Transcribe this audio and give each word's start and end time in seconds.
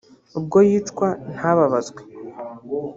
ubwo 0.37 0.57
yicwa 0.69 1.07
ntabazwe 1.33 2.01